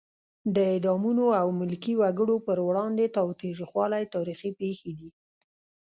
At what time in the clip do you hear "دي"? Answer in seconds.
4.99-5.09